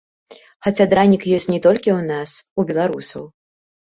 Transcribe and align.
Хаця 0.67 0.87
дранік 0.93 1.27
ёсць 1.39 1.47
не 1.53 1.59
толькі 1.65 1.89
ў 1.97 2.01
нас, 2.13 2.31
у 2.59 2.67
беларусаў. 2.71 3.23